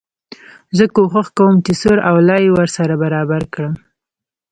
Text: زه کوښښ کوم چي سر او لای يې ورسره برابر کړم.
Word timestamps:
زه 0.77 0.85
کوښښ 0.95 1.27
کوم 1.37 1.55
چي 1.65 1.73
سر 1.81 1.97
او 2.09 2.15
لای 2.27 2.41
يې 2.47 2.51
ورسره 2.57 2.93
برابر 3.03 3.43
کړم. 3.53 3.73